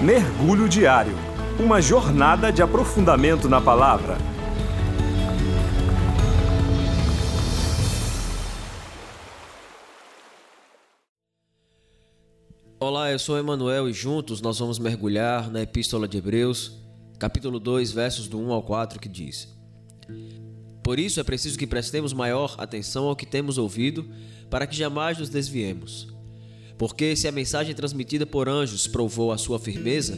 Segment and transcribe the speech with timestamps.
[0.00, 1.12] Mergulho Diário
[1.58, 4.16] Uma jornada de aprofundamento na palavra.
[12.78, 16.80] Olá, eu sou Emanuel e juntos nós vamos mergulhar na Epístola de Hebreus,
[17.18, 19.48] capítulo 2, versos do 1 ao 4, que diz:
[20.80, 24.08] Por isso é preciso que prestemos maior atenção ao que temos ouvido,
[24.48, 26.17] para que jamais nos desviemos.
[26.78, 30.16] Porque se a mensagem transmitida por anjos provou a sua firmeza,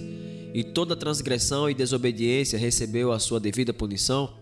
[0.52, 4.34] e toda transgressão e desobediência recebeu a sua devida punição,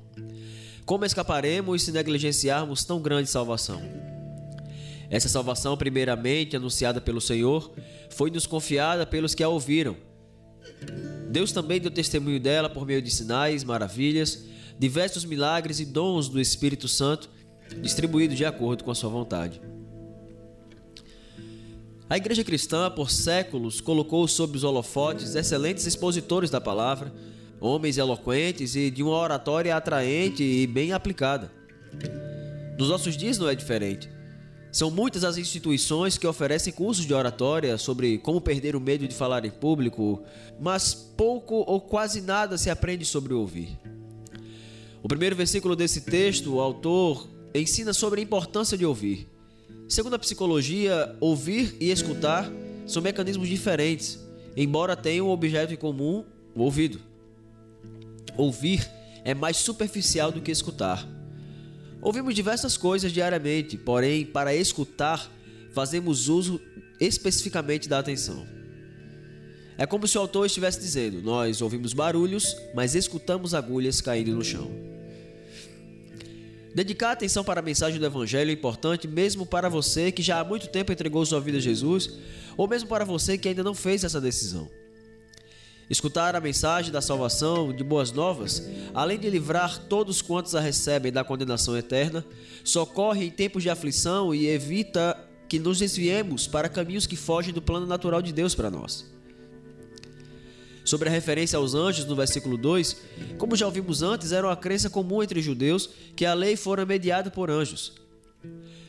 [0.85, 3.81] como escaparemos se negligenciarmos tão grande salvação?
[5.11, 7.71] Essa salvação, primeiramente anunciada pelo Senhor,
[8.11, 9.97] foi-nos confiada pelos que a ouviram.
[11.31, 14.45] Deus também deu testemunho dela por meio de sinais, maravilhas,
[14.79, 17.29] diversos milagres e dons do Espírito Santo,
[17.81, 19.61] distribuídos de acordo com a sua vontade.
[22.11, 27.13] A igreja cristã, por séculos, colocou sob os holofotes excelentes expositores da palavra,
[27.61, 31.53] homens eloquentes e de uma oratória atraente e bem aplicada.
[32.79, 34.09] Nos nossos dias não é diferente.
[34.73, 39.15] São muitas as instituições que oferecem cursos de oratória sobre como perder o medo de
[39.15, 40.23] falar em público,
[40.59, 43.79] mas pouco ou quase nada se aprende sobre ouvir.
[45.03, 49.29] O primeiro versículo desse texto, o autor ensina sobre a importância de ouvir.
[49.89, 52.53] Segundo a psicologia, ouvir e escutar
[52.87, 54.19] são mecanismos diferentes,
[54.55, 57.01] embora tenham um objeto em comum, o ouvido.
[58.37, 58.87] Ouvir
[59.25, 61.09] é mais superficial do que escutar.
[62.03, 65.27] Ouvimos diversas coisas diariamente, porém, para escutar,
[65.73, 66.61] fazemos uso
[67.01, 68.47] especificamente da atenção.
[69.79, 74.45] É como se o autor estivesse dizendo: Nós ouvimos barulhos, mas escutamos agulhas caindo no
[74.45, 74.71] chão.
[76.79, 80.45] Dedicar atenção para a mensagem do Evangelho é importante mesmo para você que já há
[80.45, 82.09] muito tempo entregou sua vida a Jesus,
[82.57, 84.71] ou mesmo para você que ainda não fez essa decisão.
[85.91, 88.63] Escutar a mensagem da salvação, de boas novas,
[88.95, 92.25] além de livrar todos quantos a recebem da condenação eterna,
[92.63, 97.61] socorre em tempos de aflição e evita que nos desviemos para caminhos que fogem do
[97.61, 99.18] plano natural de Deus para nós.
[100.89, 102.97] Sobre a referência aos anjos no versículo 2,
[103.37, 107.31] como já ouvimos antes, era uma crença comum entre judeus que a lei fora mediada
[107.31, 107.93] por anjos.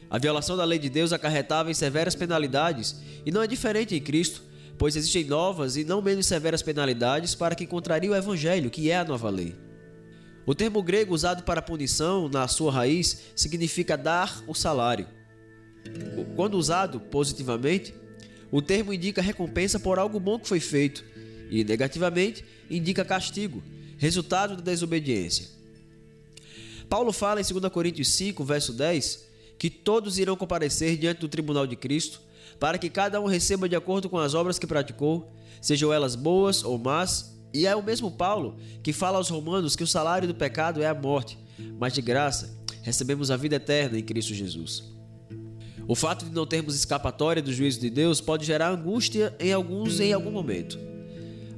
[0.10, 2.96] A violação da lei de Deus acarretava em severas penalidades,
[3.26, 4.42] e não é diferente em Cristo,
[4.78, 8.96] pois existem novas e não menos severas penalidades para quem contraria o evangelho, que é
[8.96, 9.54] a nova lei.
[10.46, 15.06] O termo grego usado para punição, na sua raiz, significa dar o salário.
[16.38, 17.94] Quando usado positivamente,
[18.50, 21.04] o termo indica recompensa por algo bom que foi feito,
[21.50, 23.64] e negativamente indica castigo,
[23.98, 25.48] resultado da desobediência.
[26.90, 29.28] Paulo fala em 2 Coríntios 5, verso 10,
[29.58, 32.22] que todos irão comparecer diante do tribunal de Cristo,
[32.60, 36.64] para que cada um receba de acordo com as obras que praticou, sejam elas boas
[36.64, 37.38] ou más.
[37.54, 40.88] E é o mesmo Paulo que fala aos romanos que o salário do pecado é
[40.88, 41.38] a morte,
[41.80, 44.84] mas de graça recebemos a vida eterna em Cristo Jesus.
[45.88, 50.00] O fato de não termos escapatória do juízo de Deus pode gerar angústia em alguns
[50.00, 50.89] em algum momento.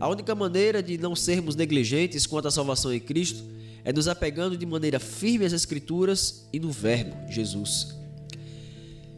[0.01, 3.43] A única maneira de não sermos negligentes quanto à salvação em Cristo
[3.85, 7.95] é nos apegando de maneira firme às Escrituras e no Verbo, Jesus.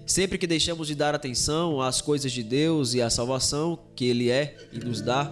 [0.06, 4.30] Sempre que deixamos de dar atenção às coisas de Deus e à salvação que Ele
[4.30, 5.32] é e nos dá,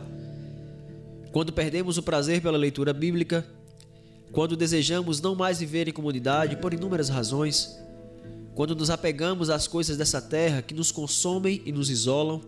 [1.34, 3.46] quando perdemos o prazer pela leitura bíblica,
[4.32, 7.78] quando desejamos não mais viver em comunidade por inúmeras razões,
[8.56, 12.42] quando nos apegamos às coisas dessa terra que nos consomem e nos isolam,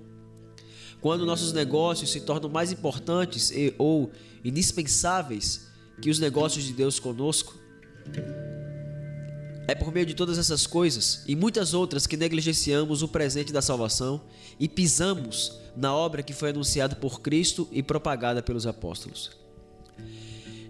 [1.03, 4.09] quando nossos negócios se tornam mais importantes e, ou
[4.41, 5.68] indispensáveis
[6.02, 7.59] que os negócios de Deus conosco,
[9.68, 13.62] é por meio de todas essas coisas e muitas outras que negligenciamos o presente da
[13.62, 14.22] salvação
[14.58, 19.31] e pisamos na obra que foi anunciada por Cristo e propagada pelos apóstolos.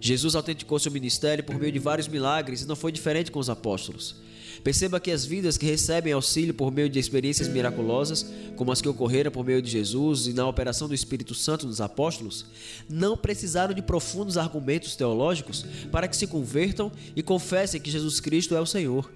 [0.01, 3.51] Jesus autenticou seu ministério por meio de vários milagres e não foi diferente com os
[3.51, 4.15] apóstolos.
[4.63, 8.25] Perceba que as vidas que recebem auxílio por meio de experiências miraculosas,
[8.55, 11.81] como as que ocorreram por meio de Jesus e na operação do Espírito Santo nos
[11.81, 12.45] apóstolos,
[12.89, 18.55] não precisaram de profundos argumentos teológicos para que se convertam e confessem que Jesus Cristo
[18.55, 19.11] é o Senhor.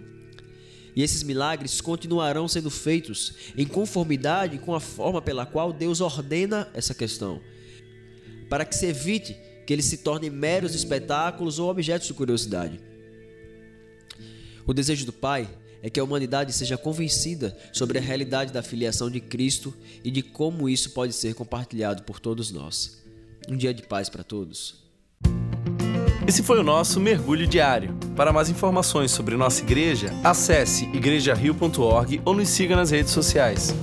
[0.94, 6.68] E esses milagres continuarão sendo feitos em conformidade com a forma pela qual Deus ordena
[6.74, 7.40] essa questão,
[8.50, 12.82] para que se evite que eles se tornem meros espetáculos ou objetos de curiosidade.
[14.68, 15.48] O desejo do Pai
[15.82, 19.74] é que a humanidade seja convencida sobre a realidade da filiação de Cristo
[20.04, 23.02] e de como isso pode ser compartilhado por todos nós.
[23.48, 24.86] Um dia de paz para todos.
[26.28, 27.96] Esse foi o nosso mergulho diário.
[28.14, 33.74] Para mais informações sobre nossa igreja, acesse igrejario.org ou nos siga nas redes sociais.